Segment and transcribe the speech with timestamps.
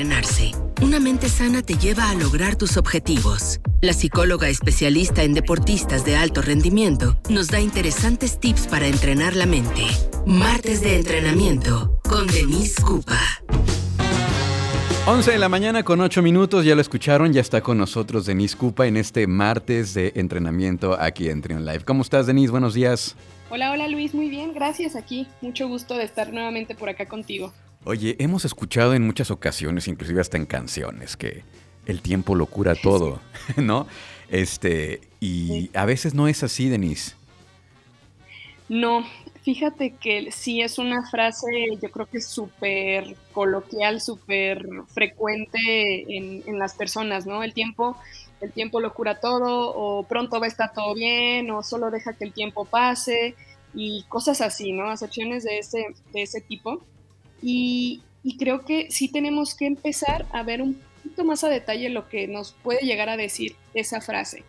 [0.00, 0.52] entrenarse.
[0.82, 3.58] Una mente sana te lleva a lograr tus objetivos.
[3.80, 9.46] La psicóloga especialista en deportistas de alto rendimiento nos da interesantes tips para entrenar la
[9.46, 9.82] mente.
[10.24, 13.18] Martes de entrenamiento con Denise Cupa.
[15.06, 18.56] 11 de la mañana con 8 minutos, ya lo escucharon, ya está con nosotros Denise
[18.56, 21.80] Cupa en este martes de entrenamiento aquí en Trion Live.
[21.84, 22.52] ¿Cómo estás, Denise?
[22.52, 23.16] Buenos días.
[23.50, 25.26] Hola, hola Luis, muy bien, gracias aquí.
[25.40, 27.52] Mucho gusto de estar nuevamente por acá contigo.
[27.84, 31.44] Oye, hemos escuchado en muchas ocasiones, inclusive hasta en canciones, que
[31.86, 33.20] el tiempo lo cura todo,
[33.56, 33.86] ¿no?
[34.28, 37.14] Este, y a veces no es así, Denise.
[38.68, 39.04] No,
[39.42, 41.46] fíjate que sí es una frase,
[41.82, 47.42] yo creo que es súper coloquial, súper frecuente en, en, las personas, ¿no?
[47.42, 47.96] El tiempo,
[48.42, 52.12] el tiempo lo cura todo, o pronto va a estar todo bien, o solo deja
[52.12, 53.34] que el tiempo pase,
[53.74, 54.90] y cosas así, ¿no?
[54.90, 56.84] Acepciones de ese, de ese tipo.
[57.42, 58.02] Y,
[58.38, 62.28] creo que sí tenemos que empezar a ver un poquito más a detalle lo que
[62.28, 64.44] nos puede llegar a decir esa frase.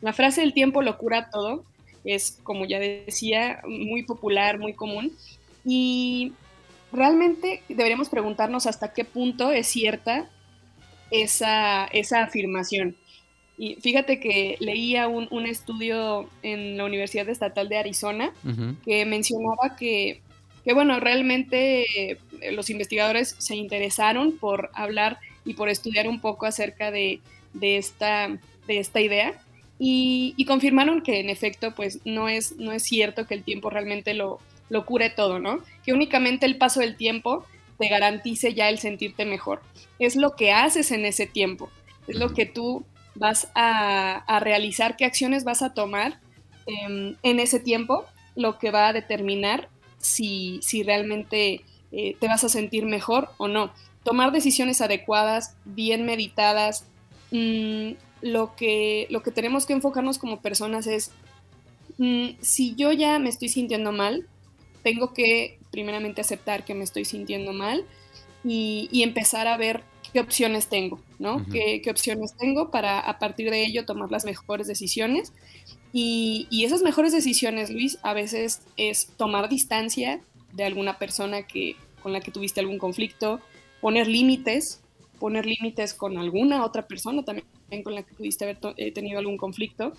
[0.00, 1.64] La frase del tiempo lo cura todo
[2.04, 5.12] es, como ya decía, muy popular, muy común.
[5.64, 6.32] Y
[6.92, 10.28] realmente deberíamos preguntarnos hasta qué punto es cierta
[11.10, 12.96] esa, esa afirmación.
[13.56, 18.32] Y fíjate que leía un, un, estudio en la Universidad Estatal de Arizona
[18.84, 20.20] que mencionaba que
[20.64, 22.18] que bueno, realmente
[22.52, 27.20] los investigadores se interesaron por hablar y por estudiar un poco acerca de,
[27.60, 28.28] esta,
[28.66, 29.34] de esta idea
[29.78, 34.14] y, confirmaron que en efecto pues no es, no es cierto que el tiempo realmente
[34.14, 35.60] lo, lo cure todo, ¿no?
[35.84, 37.44] Que únicamente el paso del tiempo
[37.78, 39.62] te garantice ya el sentirte mejor.
[39.98, 41.70] Es lo que haces en ese tiempo,
[42.06, 42.84] es lo que tú
[43.14, 46.20] vas a, realizar, qué acciones vas a tomar
[46.66, 48.06] em, en ese tiempo,
[48.36, 51.62] lo que va a determinar si, si realmente
[51.96, 53.72] eh, te vas a sentir mejor o no.
[54.02, 56.86] Tomar decisiones adecuadas, bien meditadas.
[57.30, 57.92] Mm,
[58.22, 61.12] lo, que, lo que tenemos que enfocarnos como personas es,
[61.98, 64.26] mm, si yo ya me estoy sintiendo mal,
[64.82, 67.84] tengo que primeramente aceptar que me estoy sintiendo mal
[68.44, 69.82] y, empezar a ver
[70.12, 71.44] qué opciones tengo, ¿no?
[71.50, 75.32] ¿Qué, ¿Qué, opciones tengo para a partir de ello tomar las mejores decisiones
[75.96, 80.20] y, esas mejores decisiones, Luis, a veces es tomar distancia
[80.52, 83.40] de alguna persona que, con la que tuviste algún conflicto,
[83.80, 84.82] poner límites,
[85.18, 87.46] poner límites con alguna otra persona también
[87.82, 89.94] con la que pudiste haber eh, tenido algún conflicto,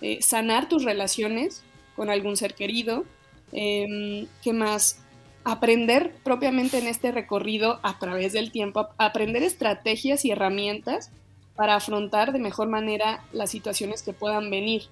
[0.00, 1.62] eh, sanar tus relaciones
[1.94, 3.04] con algún ser querido,
[3.52, 5.04] eh, ¿qué más?
[5.44, 11.10] Aprender propiamente en este recorrido a través del tiempo, aprender estrategias y herramientas
[11.54, 14.84] para afrontar de mejor manera las situaciones que puedan venir.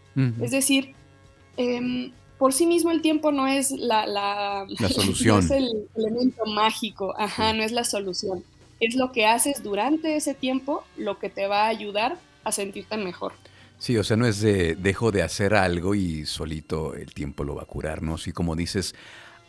[0.42, 0.92] Es decir,
[1.56, 5.40] em, por sí mismo el tiempo no es la, la, solución.
[5.40, 8.42] No es el elemento mágico, ajá, no es la solución.
[8.80, 12.96] Es lo que haces durante ese tiempo lo que te va a ayudar a sentirte
[12.96, 13.34] mejor.
[13.78, 17.56] Sí, o sea, no es de dejo de hacer algo y solito el tiempo lo
[17.56, 18.16] va a curar, ¿no?
[18.16, 18.94] Sí, como dices,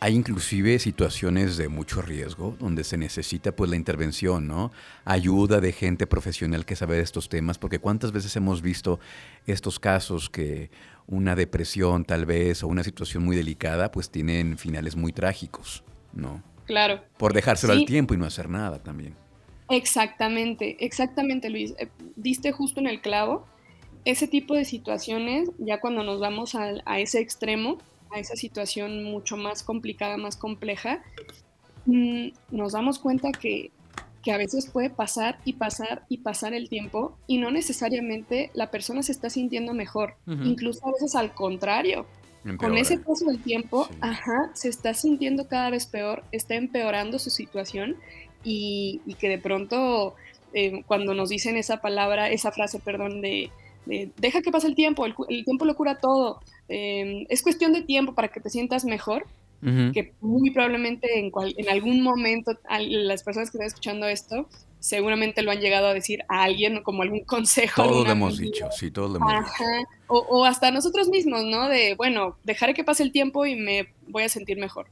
[0.00, 4.70] hay inclusive situaciones de mucho riesgo donde se necesita pues la intervención, ¿no?
[5.06, 9.00] Ayuda de gente profesional que sabe de estos temas, porque cuántas veces hemos visto
[9.46, 10.70] estos casos que
[11.12, 15.84] una depresión tal vez o una situación muy delicada pues tienen finales muy trágicos,
[16.14, 16.42] ¿no?
[16.64, 17.02] Claro.
[17.18, 19.14] Por dejárselo al tiempo y no hacer nada también.
[19.68, 21.74] Exactamente, exactamente Luis.
[21.78, 23.46] Eh, diste justo en el clavo.
[24.06, 27.76] Ese tipo de situaciones, ya cuando nos vamos a, a ese extremo,
[28.10, 31.02] a esa situación mucho más complicada, más compleja,
[31.84, 33.70] mm, nos damos cuenta que,
[34.30, 39.02] a veces puede pasar y pasar y pasar el tiempo y no necesariamente la persona
[39.02, 42.06] se está sintiendo mejor, incluso a veces al contrario.
[42.58, 47.30] Con ese paso del tiempo, ajá, se está sintiendo cada vez peor, está empeorando su
[47.30, 47.96] situación
[48.44, 50.14] y, que de pronto
[50.52, 53.50] eh, cuando nos dicen esa palabra, esa frase, perdón, de,
[53.86, 56.40] deja que pase el tiempo, el, el, tiempo lo cura todo,
[56.74, 59.26] Em, es cuestión de tiempo para que te sientas mejor,
[59.62, 64.48] que muy probablemente en, en algún momento las personas que están escuchando esto
[64.82, 67.84] seguramente lo han llegado a decir a alguien como algún consejo.
[67.84, 69.64] Todos lo hemos dicho, sí, todos lo hemos dicho.
[70.08, 71.68] O, hasta nosotros mismos, ¿no?
[71.68, 74.88] De, bueno, dejaré que pase el tiempo y me voy a sentir mejor.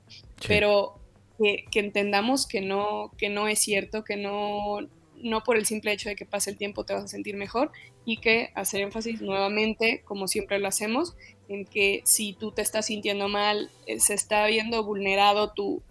[0.46, 0.94] Pero
[1.38, 4.78] que, que, entendamos que no, que no es cierto, que no,
[5.16, 7.70] no por el simple hecho de que pase el tiempo te vas a sentir mejor
[8.04, 11.16] y que hacer énfasis nuevamente, como siempre lo hacemos,
[11.50, 15.82] en que si tú te estás sintiendo mal, eh, se está viendo vulnerado tu,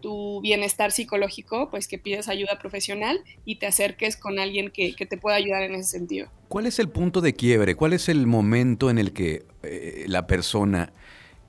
[0.00, 5.16] tu bienestar psicológico, pues que pides ayuda profesional y te acerques con alguien que, te
[5.16, 6.28] pueda ayudar en ese sentido.
[6.48, 7.74] ¿Cuál es el punto de quiebre?
[7.76, 10.92] ¿Cuál es el momento en el que eh, la persona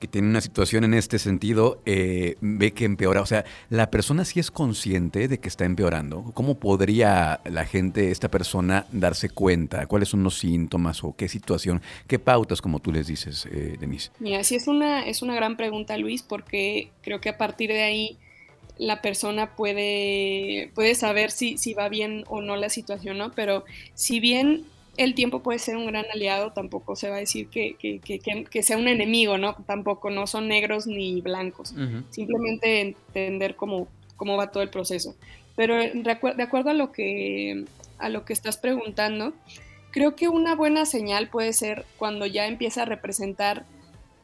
[0.04, 3.22] que tiene una situación en este sentido, eh, ve que empeora.
[3.22, 6.30] O sea, ¿la persona sí es consciente de que está empeorando?
[6.34, 9.86] ¿Cómo podría la gente, esta persona, darse cuenta?
[9.86, 14.10] ¿Cuáles son los síntomas o qué situación, qué pautas, como tú les dices, eh, Denise?
[14.18, 17.82] Mira, sí es una, es una gran pregunta, Luis, porque creo que a partir de
[17.82, 18.18] ahí
[18.76, 23.32] la persona puede, puede saber si, si va bien o no la situación, ¿no?
[23.32, 23.64] Pero
[23.94, 27.74] si bien el tiempo puede ser un gran aliado, tampoco se va a decir que,
[27.78, 29.54] que, que, que sea un enemigo, ¿no?
[29.66, 31.74] Tampoco, no son negros ni blancos.
[32.10, 35.16] Simplemente entender cómo, cómo va todo el proceso.
[35.56, 37.64] Pero de, acuerdo a lo, que,
[37.98, 39.32] a lo que estás preguntando,
[39.90, 43.64] creo que una buena señal puede ser cuando ya empieza a representar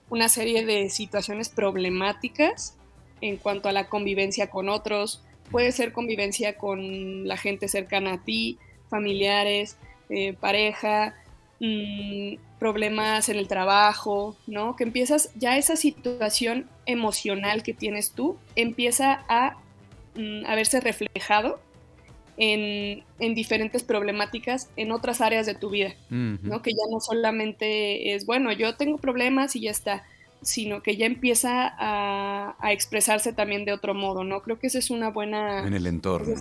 [0.08, 2.74] una serie de situaciones problemáticas
[3.20, 8.24] en cuanto a la convivencia con otros, puede ser convivencia con la gente cercana a
[8.24, 8.58] ti,
[8.88, 9.76] familiares,
[10.10, 11.14] eh, pareja,
[11.60, 14.76] mm, problemas en el trabajo, ¿no?
[14.76, 19.56] Que empiezas, ya esa situación emocional que tienes tú empieza a,
[20.14, 21.60] mm, verse reflejado
[22.36, 23.04] en,
[23.34, 26.62] diferentes problemáticas en otras áreas de tu vida, ¿no?
[26.62, 30.04] Que ya no solamente es, bueno, yo tengo problemas y ya está,
[30.42, 34.42] sino que ya empieza a, expresarse también de otro modo, ¿no?
[34.42, 35.66] Creo que esa es una buena...
[35.66, 36.34] En el entorno.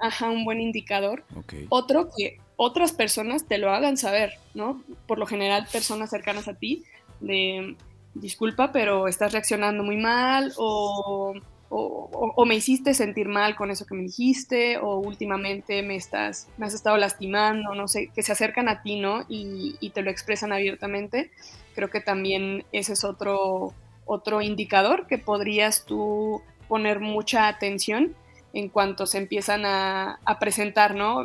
[0.00, 1.24] ajá, un buen indicador.
[1.70, 4.82] Otro, que otras personas te lo hagan saber, ¿no?
[5.06, 6.84] Por lo general, personas cercanas a ti,
[7.20, 7.76] de,
[8.14, 11.34] disculpa, pero estás reaccionando muy mal o,
[11.70, 16.66] o, me hiciste sentir mal con eso que me dijiste o últimamente me, estás, me
[16.66, 19.24] has estado lastimando, no sé, que se acercan a ti, ¿no?
[19.28, 21.30] Y, y te lo expresan abiertamente
[21.74, 23.72] creo que también ese es otro,
[24.04, 28.14] otro indicador que podrías tú poner mucha atención
[28.52, 31.24] en cuanto se empiezan a, presentar, ¿no?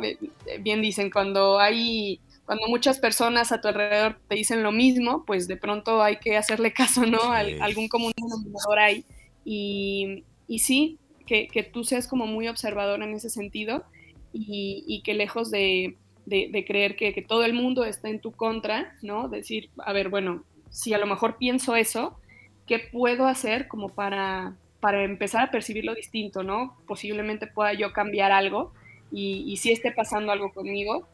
[0.60, 5.48] Bien dicen, cuando hay, cuando muchas personas a tu alrededor te dicen lo mismo, pues
[5.48, 7.32] de pronto hay que hacerle caso, ¿no?
[7.32, 9.04] algún común denominador hay.
[9.44, 13.84] Y, y sí, que, que, tú seas como muy observador en ese sentido
[14.32, 15.96] y, y que lejos de,
[16.28, 19.28] de, creer que, todo el mundo está en tu contra, ¿no?
[19.28, 22.18] Decir, a ver, bueno, si a lo mejor pienso eso,
[22.66, 26.76] ¿qué puedo hacer como para, para empezar a percibirlo distinto, ¿no?
[26.86, 28.72] Posiblemente pueda yo cambiar algo
[29.10, 31.08] y, si esté pasando algo conmigo.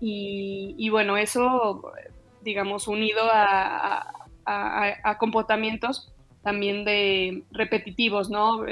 [0.00, 1.92] Y, bueno, eso,
[2.42, 4.26] digamos, unido a,
[5.18, 6.12] comportamientos
[6.42, 8.64] también de repetitivos, ¿no?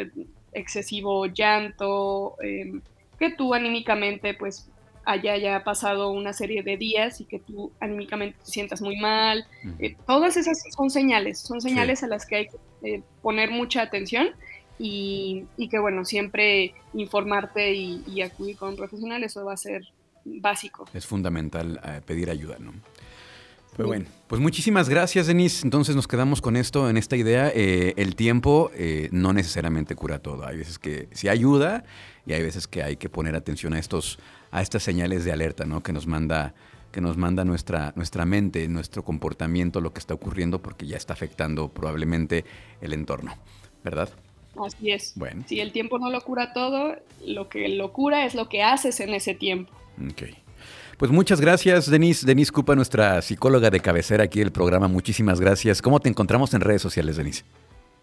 [0.53, 2.81] Excesivo llanto, em,
[3.19, 4.71] que tú anímicamente pues
[5.05, 9.47] haya ya pasado una serie de días y que tú anímicamente te sientas muy mal.
[9.79, 13.83] Eh, todas esas son señales, son señales a las que hay que eh, poner mucha
[13.83, 14.29] atención
[14.79, 19.83] y, que, bueno, siempre informarte y, acudir con un profesional, eso va a ser
[20.25, 20.87] básico.
[20.95, 22.73] Es fundamental eh, pedir ayuda, ¿no?
[23.77, 25.65] Pues bueno, pues muchísimas gracias, Denise.
[25.65, 27.49] Entonces nos quedamos con esto, en esta idea.
[27.49, 28.73] el tiempo
[29.13, 30.45] no necesariamente cura todo.
[30.45, 31.85] Hay veces que sí ayuda
[32.27, 34.19] y hay veces que hay que poner atención a estos
[34.51, 35.83] a estas señales de alerta ¿no?
[35.83, 36.55] que nos manda,
[36.93, 41.13] que nos manda nuestra, nuestra mente, nuestro comportamiento, lo que está ocurriendo, porque ya está
[41.13, 42.45] afectando probablemente
[42.81, 43.35] el entorno,
[43.85, 44.09] ¿verdad?
[44.65, 45.13] Así es.
[45.17, 45.45] Bueno.
[45.47, 49.01] Si el tiempo no lo cura todo, lo que lo cura es lo que haces
[49.01, 49.73] en ese tiempo.
[50.11, 50.23] Ok.
[50.97, 52.27] Pues muchas gracias, Denise.
[52.27, 54.89] Denise Cupa, nuestra psicóloga de cabecera aquí del programa.
[54.89, 55.81] Muchísimas gracias.
[55.81, 57.45] ¿Cómo te encontramos en redes sociales, Denise?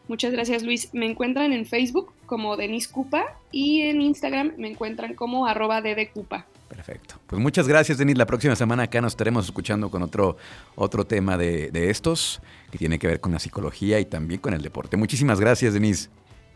[0.07, 0.93] Muchas gracias Luis.
[0.93, 5.81] Me encuentran en Facebook como Denis Cupa y en Instagram me encuentran como arroba
[6.13, 6.45] Cupa.
[6.67, 7.19] Perfecto.
[7.27, 8.17] Pues muchas gracias Denis.
[8.17, 10.37] La próxima semana acá nos estaremos escuchando con otro,
[10.75, 14.53] otro tema de, de estos que tiene que ver con la psicología y también con
[14.53, 14.97] el deporte.
[14.97, 16.09] Muchísimas gracias Denis.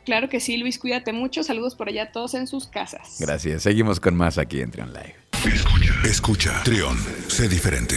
[0.06, 1.44] Claro que sí Luis, cuídate mucho.
[1.44, 3.18] Saludos por allá a todos en sus casas.
[3.20, 3.64] Gracias.
[3.64, 5.16] Seguimos con más aquí en Trion Live.
[5.46, 6.64] Escucha, escucha.
[6.64, 7.96] Trion, sé diferente.